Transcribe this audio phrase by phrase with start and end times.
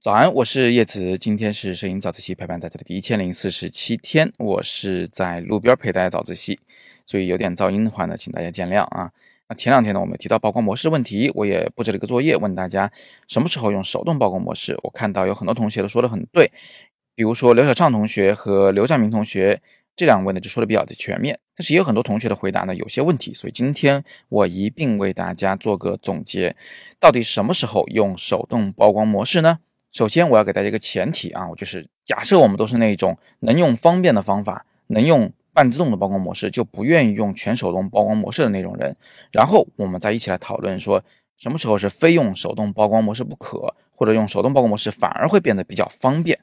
[0.00, 6.58] 早安，我是叶子，今天是摄影早自习陪伴大家的第一千零四十七天，我是在路边陪大家早自习，
[7.06, 9.12] 所以有点噪音的话呢，请大家见谅啊。
[9.48, 12.90] 那前两天呢，我们提到曝光模式问题，我也布置了一个作业，问大家
[13.28, 14.76] 什么时候用手动曝光模式。
[14.82, 16.50] 我看到有很多同学都说的很对，
[17.14, 19.62] 比如说刘小畅同学和刘占明同学
[19.94, 26.56] 这两位呢，就说的比较的全面，但是也有很多同学的回答呢有些问题，所以今天我一并为大家做个总结，
[26.98, 29.58] 到底什么时候用手动曝光模式呢？
[29.92, 38.96] 首先，我要给大家一个前提啊，我就是假设我们都是那种能用方便的方法，能用半自动的曝光模式，就不愿意用全手动曝光模式的那种人。
[39.30, 41.04] 然后我们再一起来讨论说，
[41.36, 46.38] 什么时候是非用手动曝光模式不可，或者用手动曝光模式反而会变得比较方便。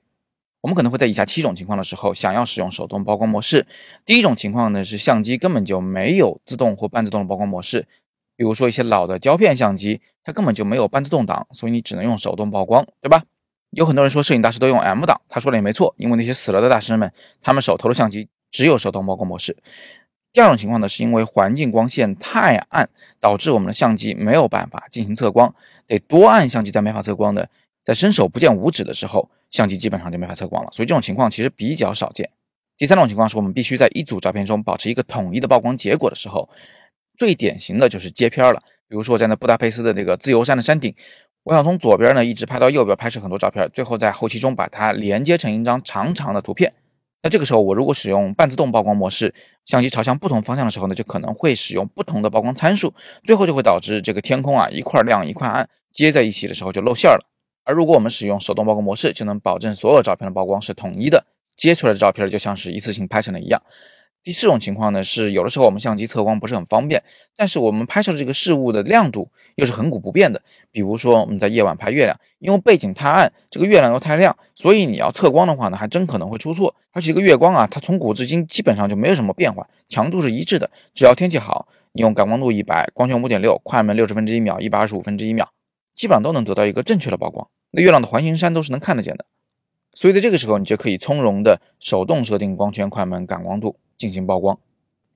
[0.62, 3.66] 我们可能会在以下七种情况的时候想要使用手动曝光模式。
[4.06, 7.88] 第一种情况呢是相机根本就没有自动或半自动的曝光模式，
[8.36, 13.24] 比如说一些老的胶片相机，它根本就没有半自动挡，所以你只能用手动曝光，对吧？
[13.72, 19.56] 有很多人说摄影大师都用 M 档，他说的也没错，因为那些死了的大师们，他们手头的相机只有手动曝光模式。
[20.34, 25.54] 第二种情况呢，是因为环境光线太暗，导致我们的相机没有办法进行测光，
[25.88, 27.50] 得多按相机才没法测光的，
[27.84, 30.70] 在伸手不见五指的时候，相机基本上就没法测光了。
[30.72, 32.30] 所以这种情况其实比较少见。
[32.78, 36.50] 第三种情况是我们必须在一组照片中保持一个统一的曝光结果的时候，
[37.18, 38.62] 最典型的就是接片了。
[38.88, 40.94] 比如说我在那布达佩斯的那个自由山的山顶。
[41.44, 46.74] 我想从左边呢一直拍到右边，拍摄很多照片，最后在后期中把它连接成一张长长的图片。
[47.24, 49.34] 那这个时候，我如果使用半自动曝光模式，
[49.66, 57.26] 相机朝向不同方向的时候呢，就可能会使用不同的曝光参数，最后就会导致这个天空啊一块亮一块暗，接在一起的时候就露馅了。
[57.70, 61.24] 而如果我们使用手动曝光模式，就能保证所有照片的曝光是统一的，
[61.56, 63.62] 接出来的照片就像是一次性拍成的一样。
[64.24, 67.04] 第四种情况呢，是有的时候我们相机测光不是很方便，
[67.38, 70.42] 但是我们拍摄的这个事物的亮度又是恒古不变的。
[70.72, 76.74] 比如说我们在夜晚拍月亮，因为背景太暗，这个月亮又太亮，所以你要测光的话呢，还真可能会出错。
[76.92, 80.72] 而且这个月光啊，它从古至今基本上就没有什么变化，强度是一致的。
[80.96, 85.48] 只要天气好，你用感光度一百，光圈五点六，快门六十分之一秒，一百二十五分之一秒，
[85.96, 87.48] 基本上都能得到一个正确的曝光。
[87.72, 89.26] 那月亮的环形山都是能看得见的，
[89.94, 93.78] 所以在这个时候，你就可以从容的手动设定光圈、快门、感光度。
[94.00, 94.58] 进行曝光，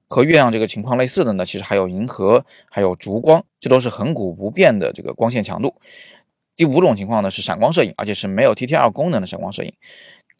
[0.09, 5.75] 和月亮这个情况类似的呢，其实还有银河，还有烛光，这都是恒古不变的这个光线强度。
[6.57, 9.71] 第五种情况呢是闪光摄影，而且是没有 TTL 功能的闪光摄影。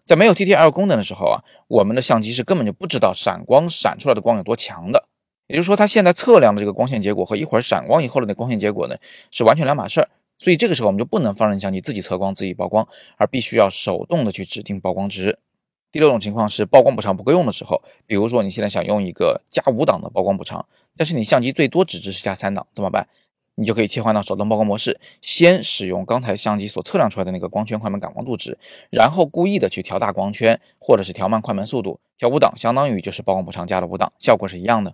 [0.06, 5.08] 在没有 TTL 功能的时候啊，我们的相机是根本就不知道闪光闪出来的光有多强的。
[5.48, 8.98] 也就是说，它现在测量的这个光线结果和一会儿闪光以后的那光线结果呢，
[9.32, 10.10] 是完全两码事儿。
[10.44, 15.40] 所以这个时候我们就不能放任相机自己测光、自己曝光，而必须要手动的去指定曝光值。
[15.90, 20.66] 第六种情况是曝光补偿不够用的时候，比如说你现在想用一个加五档的曝光补偿，
[20.98, 23.08] 但是你相机最多只支持加三档，怎么办？
[23.56, 28.58] 你就可以切换到手动曝光模式，先使用刚才相机所测量出来的那个光圈、快门、感光度值，
[28.90, 34.94] 然后故意的去调大光圈，或者是调慢快门速度，调五档，相当于就是曝光补偿加了五档，效果是一样的。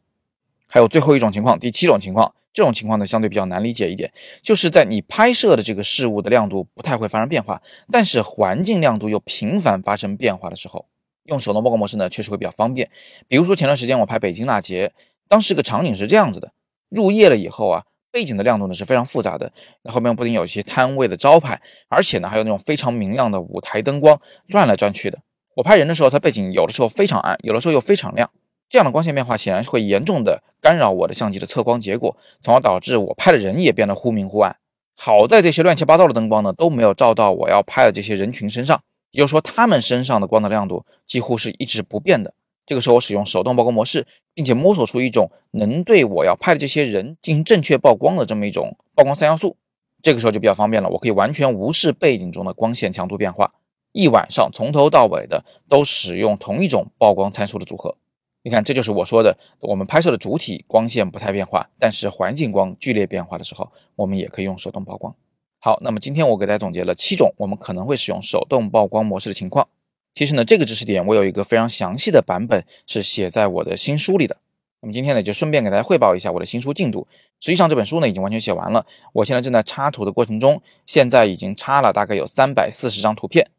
[0.68, 4.12] 还有最后一种情况，第七种情况，这种情况呢相对比较难理解一点，
[4.42, 7.62] 就是在你拍摄的这个事物的亮度不太会发生变化，
[7.92, 10.88] 但是环境亮度又频繁发生变化的时候，
[11.26, 12.90] 用手动曝光模式呢确实会比较方便。
[13.28, 14.92] 比如说前段时间我拍北京大捷，
[15.28, 16.52] 当时个场景是这样子的：
[16.90, 25.20] 入夜了以后啊，背景的亮度呢是非常复杂的，那后面不仅有一些摊位的招牌，而且呢还有那种非常明亮的舞台灯光转来转去的。
[25.56, 28.32] 我拍人的时候，它背景有的时候非常暗，有的时候又非常亮。
[28.70, 34.58] 这样的光线变化显然会严重的干扰我的相机的测光结果，从而导致我拍的人也变得忽明忽暗。
[34.96, 42.34] 好在这些乱七八糟的灯光呢都没有照到我要拍的这些人群身上，也就是说他们身上的光的亮度几乎是一直不变的。
[42.68, 49.58] 这个时候我使用手动曝光模式，并且摸索出一种能对我要拍的这些人进行正确曝光的这么一种曝光三要素，
[50.04, 53.54] 这个时候就比较方便了，我可以完全无视背景中的光线强度变化，
[53.94, 57.96] 一晚上从头到尾的都使用同一种曝光参数的组合。
[58.42, 65.14] 你看，这就是我说的，我们拍摄的主体光线不太变化，但是环境光剧烈变化的时候，我们也可以用手动曝光。
[65.60, 69.68] 好，那么今天我给大家总结了七种我们可能会使用手动曝光模式的情况。
[70.14, 74.38] 其实呢，这个知识点我有一个非常详细的版本是写在我的新书里的。
[74.80, 77.06] 那么今天呢，就顺便给大家汇报一下我的新书进度。
[77.42, 83.52] 实际上这本书呢已经完全写完了，我现在正在插图的过程中，现在已经插了大概有三百四十张图片。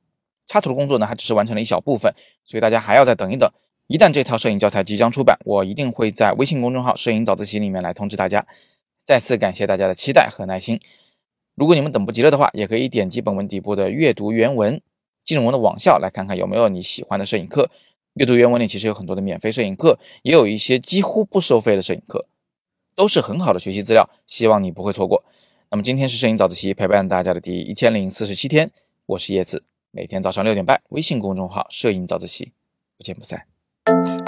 [0.47, 2.15] 插图的工作呢还只是完成了一小部分，
[2.47, 3.53] 所以大家还要再等一等。
[3.91, 8.47] 一旦这套摄影教材即将出版，我一定会在微信公众号“摄影早自习”里面来通知大家。
[9.05, 10.79] 再次感谢大家的期待和耐心。
[11.57, 14.81] 如果你们等不及了的话，也可以点击本文底部的阅读原文，
[15.25, 17.69] 进入我的网校来看看有没有你喜欢的摄影课。
[18.15, 22.29] 阅读原文里其实有很多的免费摄影课，也有一些几乎不收费的摄影课，
[22.95, 25.25] 都是很好的学习资料，希望你不会错过。
[25.71, 28.71] 那么今天是摄影早自习陪伴大家的第一千零四十七天，
[29.07, 32.53] 我是叶子，每天早上六点半，微信公众号“摄影早自习”，
[32.97, 33.50] 不见不散。
[33.91, 34.20] Thank you